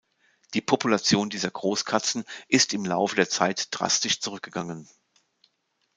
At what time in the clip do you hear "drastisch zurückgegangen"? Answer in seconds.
3.69-4.89